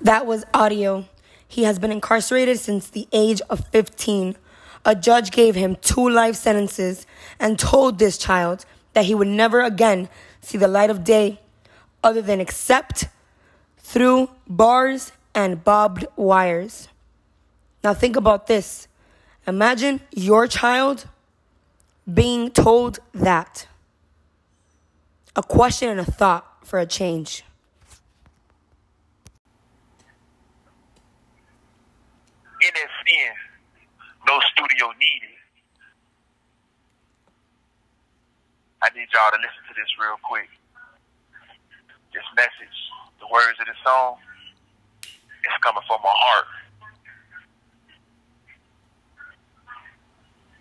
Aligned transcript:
That 0.00 0.24
was 0.24 0.44
audio. 0.54 1.04
He 1.46 1.64
has 1.64 1.78
been 1.78 1.92
incarcerated 1.92 2.58
since 2.58 2.88
the 2.88 3.06
age 3.12 3.42
of 3.50 3.66
15. 3.68 4.36
A 4.84 4.94
judge 4.94 5.30
gave 5.30 5.54
him 5.54 5.76
two 5.76 6.08
life 6.08 6.36
sentences 6.36 7.06
and 7.38 7.58
told 7.58 7.98
this 7.98 8.16
child 8.16 8.64
that 8.94 9.04
he 9.04 9.14
would 9.14 9.28
never 9.28 9.60
again 9.60 10.08
see 10.40 10.56
the 10.56 10.68
light 10.68 10.88
of 10.88 11.04
day 11.04 11.40
other 12.02 12.22
than 12.22 12.40
except 12.40 13.08
through 13.76 14.30
bars 14.48 15.12
and 15.34 15.62
barbed 15.64 16.06
wires. 16.16 16.88
Now 17.84 17.92
think 17.92 18.16
about 18.16 18.46
this. 18.46 18.88
Imagine 19.46 20.00
your 20.12 20.46
child 20.46 21.06
being 22.12 22.50
told 22.50 23.00
that. 23.12 23.66
A 25.36 25.42
question 25.42 25.88
and 25.88 26.00
a 26.00 26.04
thought 26.04 26.46
for 26.64 26.78
a 26.78 26.86
change. 26.86 27.44
No 34.80 34.88
studio 34.88 34.98
needed. 34.98 35.36
I 38.82 38.88
need 38.96 39.08
y'all 39.12 39.30
to 39.30 39.36
listen 39.36 39.62
to 39.68 39.74
this 39.76 39.92
real 40.00 40.16
quick. 40.24 40.48
This 42.12 42.24
message, 42.34 42.78
the 43.20 43.28
words 43.28 43.60
of 43.60 43.66
the 43.68 43.76
song, 43.84 44.16
it's 45.04 45.58
coming 45.62 45.84
from 45.86 46.00
my 46.02 46.10
heart. 46.10 46.48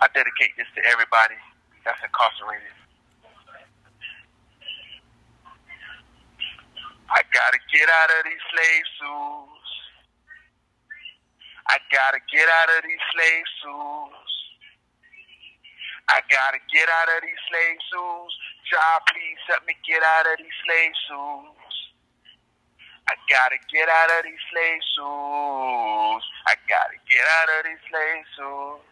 I 0.00 0.08
dedicate 0.12 0.56
this 0.56 0.66
to 0.76 0.82
everybody 0.88 1.36
that's 1.84 2.00
incarcerated. 2.00 2.72
I 7.08 7.20
gotta 7.32 7.60
get 7.72 7.88
out 7.88 8.10
of 8.18 8.20
these 8.24 8.44
slave 8.50 8.86
suits. 8.98 9.65
I 11.68 11.78
gotta 11.90 12.22
get 12.30 12.46
out 12.46 12.70
of 12.78 12.84
these 12.86 13.04
slave 13.10 13.46
suits. 13.58 14.32
I 16.06 16.22
gotta 16.30 16.62
get 16.70 16.86
out 16.86 17.10
of 17.10 17.26
these 17.26 17.42
slave 17.50 17.78
suits. 17.90 18.34
Job, 18.70 19.02
please 19.10 19.40
help 19.50 19.66
me 19.66 19.74
get 19.82 19.98
out 19.98 20.30
of 20.30 20.38
these 20.38 20.58
slave 20.62 20.94
suits. 21.10 21.76
I 23.10 23.18
gotta 23.26 23.58
get 23.66 23.90
out 23.90 24.10
of 24.14 24.22
these 24.22 24.42
slave 24.54 24.82
suits. 24.94 26.26
I 26.46 26.54
gotta 26.70 26.98
get 27.10 27.26
out 27.26 27.50
of 27.50 27.60
these 27.66 27.82
slave 27.90 28.26
suits. 28.38 28.86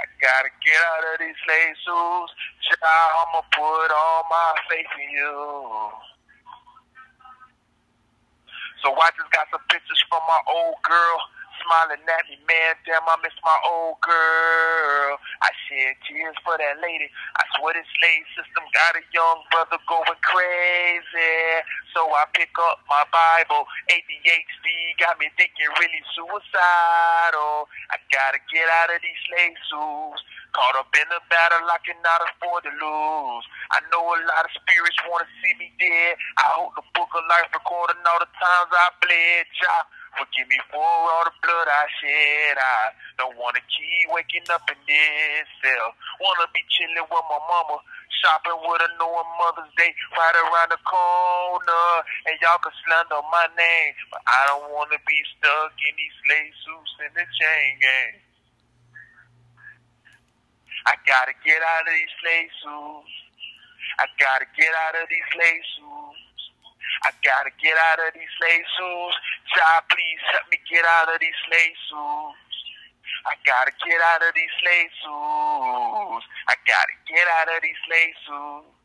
I 0.00 0.04
gotta 0.16 0.52
get 0.64 0.80
out 0.80 1.04
of 1.12 1.16
these 1.20 1.36
slave 1.44 1.76
suits. 1.84 2.32
Child, 2.72 3.10
I'ma 3.20 3.42
put 3.52 3.92
all 3.92 4.24
my 4.32 4.56
faith 4.72 4.88
in 4.96 5.12
you. 5.12 5.36
So 8.80 8.96
I 8.96 9.12
just 9.12 9.28
got 9.28 9.44
some 9.52 9.60
pictures 9.68 10.00
from 10.08 10.24
my 10.24 10.40
old 10.48 10.80
girl 10.88 11.20
smiling 11.64 12.02
at 12.04 12.24
me, 12.28 12.36
man. 12.48 12.74
Damn, 12.84 13.04
I 13.04 13.16
miss 13.22 13.36
my 13.44 13.58
old 13.68 14.00
girl. 14.00 15.20
I 15.44 15.50
shed 15.68 15.96
tears 16.08 16.36
for 16.44 16.56
that 16.56 16.80
lady. 16.80 17.08
I 17.36 17.42
swear 17.56 17.76
this 17.76 17.88
slave 17.96 18.26
system 18.36 18.64
got 18.72 18.98
a 18.98 19.04
young 19.12 19.40
brother 19.52 19.78
going 19.88 20.20
crazy. 20.24 21.64
So 21.94 22.06
I 22.10 22.24
pick 22.32 22.52
up 22.70 22.82
my 22.88 23.04
Bible. 23.12 23.66
ADHD 23.90 24.68
got 24.98 25.18
me 25.20 25.28
thinking 25.36 25.70
really 25.80 26.02
suicidal. 26.16 27.68
I 27.92 27.96
gotta 28.12 28.40
get 28.52 28.66
out 28.84 28.92
of 28.94 29.00
these 29.02 29.20
slave 29.28 29.56
suits. 29.68 30.22
Caught 30.50 30.82
up 30.82 30.90
in 30.98 31.06
a 31.14 31.22
battle 31.30 31.62
I 31.62 31.78
cannot 31.86 32.26
afford 32.26 32.66
to 32.66 32.74
lose. 32.74 33.44
I 33.70 33.78
know 33.94 34.02
a 34.02 34.18
lot 34.34 34.42
of 34.42 34.52
spirits 34.58 34.98
wanna 35.06 35.30
see 35.38 35.54
me 35.62 35.70
dead. 35.78 36.18
I 36.42 36.46
hope 36.58 36.74
the 36.74 36.82
book 36.94 37.10
of 37.14 37.22
life 37.30 37.54
recording 37.54 38.02
all 38.02 38.18
the 38.18 38.30
times 38.34 38.70
I 38.74 38.86
bled. 38.98 39.46
Jah, 39.54 39.86
forgive 40.16 40.48
me 40.48 40.58
for 40.70 40.80
all 40.80 41.24
the 41.24 41.34
blood 41.42 41.68
I 41.68 41.84
shed. 42.00 42.56
I 42.58 42.94
don't 43.18 43.36
wanna 43.38 43.62
keep 43.70 44.10
waking 44.10 44.46
up 44.50 44.66
in 44.70 44.78
this 44.86 45.46
cell. 45.62 45.94
Wanna 46.20 46.46
be 46.54 46.62
chilling 46.70 47.06
with 47.06 47.26
my 47.30 47.40
mama. 47.46 47.78
Shopping 48.20 48.58
with 48.68 48.82
her 48.84 48.92
knowing 49.00 49.30
Mother's 49.40 49.72
Day 49.80 49.94
right 50.12 50.36
around 50.36 50.70
the 50.74 50.80
corner. 50.84 51.88
And 52.28 52.36
y'all 52.42 52.60
can 52.60 52.74
slander 52.84 53.22
my 53.32 53.48
name. 53.56 53.92
But 54.10 54.20
I 54.26 54.40
don't 54.50 54.70
wanna 54.72 54.98
be 55.06 55.18
stuck 55.38 55.72
in 55.78 55.94
these 55.96 56.16
slave 56.26 56.52
suits 56.64 56.92
and 57.06 57.14
the 57.16 57.24
chain 57.24 57.70
gang. 57.80 58.14
I 60.86 60.96
gotta 61.06 61.32
get 61.44 61.60
out 61.60 61.86
of 61.86 61.92
these 61.92 62.14
slave 62.20 62.50
suits. 62.62 63.14
I 64.00 64.06
gotta 64.16 64.46
get 64.56 64.72
out 64.88 64.96
of 64.96 65.08
these 65.08 65.28
slave 65.32 65.64
suits. 65.76 66.30
I 67.04 67.10
gotta 67.24 67.52
get 67.60 67.76
out 67.92 68.00
of 68.00 68.12
these 68.14 68.32
slave 68.40 68.64
suits. 68.76 69.16
Job, 69.48 69.80
please 69.88 70.22
help 70.32 70.46
me 70.52 70.58
get 70.68 70.84
out 71.00 71.08
of 71.12 71.18
these 71.20 71.36
slave 71.48 71.76
suits. 71.88 72.56
I 73.26 73.34
gotta 73.44 73.72
get 73.84 74.00
out 74.14 74.22
of 74.24 74.32
these 74.36 74.54
slave 74.62 74.92
suits. 75.02 76.24
I 76.48 76.54
gotta 76.64 76.96
get 77.08 77.26
out 77.40 77.48
of 77.52 77.60
these 77.62 77.80
slave 77.88 78.14
suits. 78.24 78.76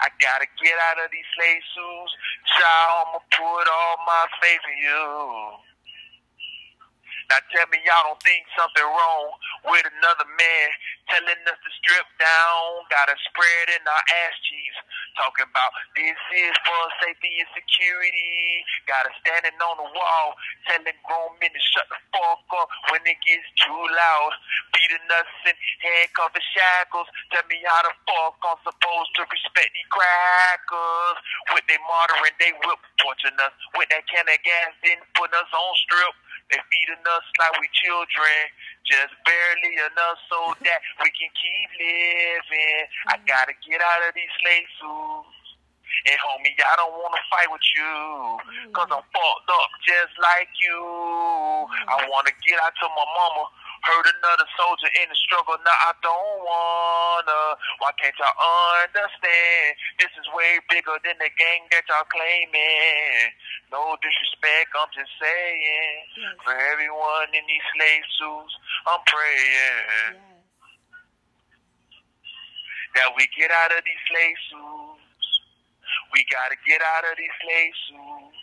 I 0.00 0.08
gotta 0.20 0.48
get 0.62 0.76
out 0.92 0.98
of 1.04 1.10
these 1.10 1.26
slave 1.34 1.62
suits. 1.74 2.12
Child, 2.56 2.92
I'ma 3.08 3.20
put 3.32 3.66
all 3.66 3.96
my 4.06 4.24
faith 4.40 4.64
in 4.70 4.78
you. 4.84 5.04
Now 7.28 7.44
tell 7.52 7.68
me 7.68 7.76
y'all 7.84 8.08
don't 8.08 8.22
think 8.24 8.48
something 8.56 8.88
wrong 8.88 9.26
with 9.68 9.84
another 9.84 10.24
man 10.24 10.68
telling 11.10 11.42
us 11.48 11.58
to 11.60 11.70
strip 11.82 12.08
down, 12.20 12.84
gotta 12.92 13.16
spread 13.28 13.66
in 13.76 13.82
our 13.84 14.04
ass 14.24 14.36
cheeks. 14.44 14.78
Talking 15.16 15.48
about 15.50 15.72
this 15.98 16.18
is 16.36 16.54
for 16.62 16.82
safety 17.02 17.32
and 17.42 17.50
security. 17.56 18.62
Gotta 18.86 19.10
standing 19.24 19.56
on 19.58 19.76
the 19.82 19.88
wall, 19.90 20.28
telling 20.70 20.98
grown 21.04 21.32
men 21.42 21.50
to 21.50 21.62
shut 21.74 21.88
the 21.90 21.98
fuck 22.14 22.44
up 22.60 22.68
when 22.92 23.02
it 23.08 23.18
gets 23.24 23.48
too 23.58 23.82
loud. 23.92 24.32
Beating 24.76 25.08
us 25.18 25.30
in 25.48 25.56
handcuffs 25.82 26.38
and 26.38 26.48
shackles. 26.54 27.08
Tell 27.34 27.46
me 27.50 27.58
how 27.66 27.82
the 27.88 27.94
fuck 28.06 28.36
I'm 28.44 28.60
supposed 28.62 29.12
to 29.18 29.22
respect 29.26 29.70
these 29.74 29.90
crackers. 29.90 31.18
With 31.56 31.66
they 31.66 31.80
martyring, 31.88 32.36
they 32.38 32.52
whip 32.64 32.80
torturing 33.02 33.38
us. 33.42 33.54
With 33.74 33.90
that 33.90 34.06
can 34.06 34.28
of 34.28 34.40
gas, 34.44 34.72
then 34.84 35.00
put 35.16 35.32
us 35.34 35.50
on 35.50 35.72
strip. 35.88 36.14
They 36.48 36.60
feeding 36.72 37.04
us 37.04 37.26
like 37.36 37.60
we 37.60 37.68
children, 37.76 38.40
just 38.88 39.12
barely 39.28 39.72
enough 39.76 40.18
so 40.32 40.56
that 40.64 40.80
we 41.04 41.08
can 41.12 41.30
keep 41.36 41.68
living. 41.76 42.84
I 43.12 43.20
gotta 43.28 43.52
get 43.64 43.80
out 43.84 44.08
of 44.08 44.16
these 44.16 44.32
slave 44.40 44.68
suits. 44.80 45.36
And 46.08 46.16
homie, 46.20 46.52
I 46.56 46.74
don't 46.76 46.92
wanna 46.92 47.20
fight 47.32 47.48
with 47.48 47.64
you, 47.74 47.92
mm. 48.38 48.72
cause 48.76 48.88
I'm 48.92 49.04
fucked 49.08 49.50
up 49.50 49.70
just 49.84 50.14
like 50.20 50.52
you. 50.60 50.78
I 51.88 52.04
wanna 52.08 52.32
get 52.44 52.60
out 52.60 52.72
to 52.76 52.86
my 52.92 53.06
mama, 53.08 53.44
hurt 53.82 54.06
another 54.08 54.48
soldier 54.58 54.90
in 55.02 55.06
the 55.08 55.18
struggle. 55.18 55.56
Now 55.62 55.76
I 55.88 55.92
don't 56.02 56.38
wanna. 56.42 57.40
Why 57.78 57.90
can't 57.98 58.14
y'all 58.18 58.34
understand? 58.82 59.78
This 59.98 60.12
is 60.18 60.26
way 60.34 60.58
bigger 60.70 60.96
than 61.04 61.18
the 61.18 61.30
gang 61.38 61.66
that 61.70 61.86
y'all 61.86 62.08
claiming. 62.10 63.32
No 63.70 63.94
disrespect, 64.00 64.72
I'm 64.74 64.90
just 64.94 65.12
saying. 65.20 66.02
Yes. 66.16 66.34
For 66.42 66.54
everyone 66.54 67.30
in 67.34 67.44
these 67.46 67.66
slave 67.76 68.06
suits, 68.18 68.54
I'm 68.88 69.02
praying 69.06 70.22
that 72.96 73.12
we 73.14 73.28
get 73.36 73.50
out 73.52 73.70
of 73.70 73.84
these 73.84 74.02
slave 74.08 74.38
suits. 74.50 75.28
We 76.12 76.24
gotta 76.32 76.56
get 76.66 76.80
out 76.80 77.04
of 77.04 77.14
these 77.18 77.36
slave 77.42 77.74
suits. 77.90 78.37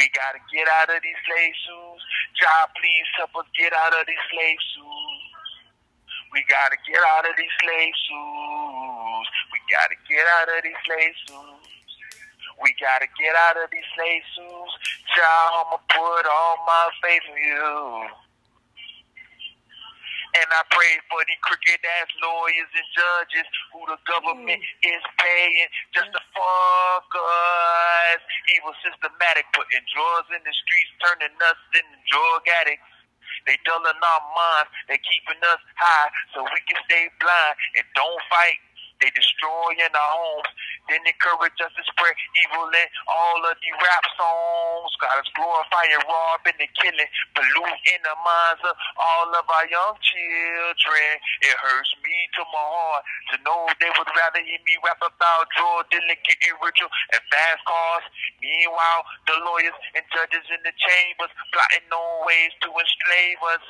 We 0.00 0.08
gotta 0.16 0.40
get 0.48 0.64
out 0.80 0.88
of 0.88 0.96
these 1.04 1.20
slave 1.28 1.52
suits. 1.60 2.04
God, 2.40 2.72
please 2.80 3.04
help 3.20 3.36
us 3.36 3.44
get 3.52 3.68
out 3.68 3.92
of 3.92 4.08
these 4.08 4.24
slave 4.32 4.56
suits. 4.72 5.28
We 6.32 6.40
gotta 6.48 6.80
get 6.88 7.04
out 7.04 7.28
of 7.28 7.36
these 7.36 7.52
slave 7.60 7.92
suits. 8.08 9.28
We 9.52 9.60
gotta 9.68 10.00
get 10.08 10.24
out 10.40 10.48
of 10.56 10.64
these 10.64 10.80
slave 10.88 11.12
suits. 11.28 11.68
We 12.64 12.72
gotta 12.80 13.12
get 13.20 13.36
out 13.44 13.60
of 13.60 13.68
these 13.68 13.84
slave 13.92 14.24
suits. 14.32 14.72
Child, 15.12 15.68
I'ma 15.68 15.78
put 15.92 16.24
all 16.32 16.56
my 16.64 16.84
faith 17.04 17.26
in 17.28 17.36
you. 17.36 18.08
And 20.30 20.48
I 20.48 20.62
pray 20.70 20.94
for 21.10 21.20
the 21.26 21.36
crooked 21.42 21.82
ass 21.82 22.10
lawyers 22.22 22.70
and 22.72 22.88
judges 22.94 23.48
who 23.74 23.82
the 23.90 23.98
government 24.06 24.62
mm. 24.62 24.94
is 24.96 25.02
paying 25.18 25.68
just 25.92 26.08
to 26.08 26.20
fuck 26.32 27.10
us. 27.12 27.29
Evil 28.56 28.74
systematic, 28.82 29.46
putting 29.54 29.84
drugs 29.94 30.30
in 30.34 30.42
the 30.42 30.54
streets, 30.54 30.92
turning 31.02 31.34
us 31.46 31.60
into 31.76 31.98
drug 32.10 32.42
addicts. 32.62 32.90
They 33.46 33.56
dulling 33.64 33.96
our 33.96 34.22
minds, 34.36 34.70
they 34.88 34.98
keeping 35.00 35.40
us 35.48 35.62
high 35.78 36.10
so 36.34 36.44
we 36.44 36.60
can 36.68 36.78
stay 36.84 37.08
blind 37.20 37.56
and 37.78 37.86
don't 37.96 38.22
fight 38.28 38.60
They 39.00 39.10
destroying 39.16 39.80
our 39.96 40.12
homes. 40.12 40.50
Then 40.92 41.00
encourage 41.08 41.56
us 41.64 41.72
to 41.72 41.84
spread 41.88 42.16
evil 42.36 42.68
in 42.68 42.88
all 43.08 43.40
of 43.48 43.56
these 43.64 43.76
rap 43.80 44.04
songs. 44.18 44.92
Got 45.00 45.16
us 45.22 45.30
glorifying, 45.38 46.02
robbing, 46.04 46.58
and 46.60 46.72
killing, 46.76 47.10
polluting 47.32 48.02
the 48.04 48.16
minds 48.20 48.62
of 48.66 48.76
all 49.00 49.30
of 49.32 49.46
our 49.48 49.66
young 49.72 49.96
children. 50.04 51.10
It 51.46 51.56
hurts 51.56 51.92
me 52.04 52.16
to 52.36 52.42
my 52.52 52.66
heart 52.66 53.04
to 53.30 53.36
know 53.46 53.70
they 53.78 53.90
would 53.94 54.10
rather 54.10 54.42
hear 54.42 54.60
me 54.66 54.74
rap 54.82 54.98
about 54.98 55.46
drug 55.54 55.86
dealing, 55.90 56.18
getting 56.26 56.56
richer, 56.58 56.90
and 57.14 57.22
fast 57.30 57.62
cars. 57.64 58.04
Meanwhile, 58.42 59.02
the 59.30 59.36
lawyers 59.46 59.76
and 59.94 60.04
judges 60.10 60.46
in 60.50 60.60
the 60.66 60.74
chambers 60.74 61.32
plotting 61.54 61.86
on 61.94 62.26
ways 62.26 62.52
to 62.66 62.68
enslave 62.68 63.40
us. 63.54 63.64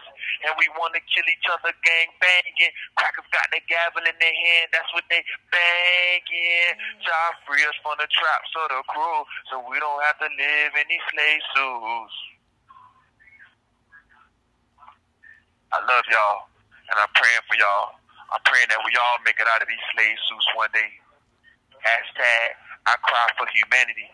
And 0.49 0.57
we 0.57 0.69
want 0.81 0.97
to 0.97 1.03
kill 1.05 1.27
each 1.29 1.47
other, 1.53 1.73
gang 1.85 2.09
banging. 2.21 2.73
Crackers 2.97 3.29
got 3.33 3.49
the 3.53 3.61
gavel 3.69 4.05
in 4.09 4.17
their 4.17 4.37
hand, 4.37 4.73
that's 4.73 4.91
what 4.97 5.05
they 5.13 5.21
banging. 5.53 6.77
Try 7.05 7.25
free 7.45 7.65
us 7.69 7.77
from 7.85 8.01
the 8.01 8.09
traps 8.09 8.53
of 8.65 8.67
the 8.73 8.81
crew, 8.89 9.21
so 9.53 9.61
we 9.69 9.77
don't 9.77 10.01
have 10.09 10.17
to 10.25 10.29
live 10.29 10.73
in 10.77 10.87
these 10.89 11.05
slave 11.13 11.45
suits. 11.53 12.17
I 15.71 15.79
love 15.87 16.05
y'all, 16.11 16.51
and 16.91 16.97
I'm 16.99 17.13
praying 17.15 17.45
for 17.47 17.55
y'all. 17.55 18.00
I'm 18.31 18.43
praying 18.47 18.71
that 18.71 18.83
we 18.87 18.95
all 18.99 19.19
make 19.27 19.39
it 19.39 19.47
out 19.51 19.63
of 19.63 19.69
these 19.69 19.83
slave 19.95 20.19
suits 20.31 20.49
one 20.55 20.71
day. 20.75 20.91
Hashtag 21.83 22.55
I 22.87 22.95
cry 23.03 23.27
for 23.39 23.47
humanity. 23.51 24.09